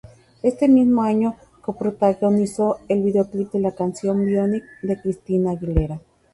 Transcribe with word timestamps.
Este 0.41 0.67
mismo 0.67 1.03
año, 1.03 1.35
coprotagonizó 1.61 2.79
el 2.89 3.03
videoclip 3.03 3.51
de 3.51 3.59
la 3.59 3.75
canción 3.75 4.25
"Bionic" 4.25 4.63
de 4.81 4.99
Christina 4.99 5.51
Aguilera. 5.51 6.01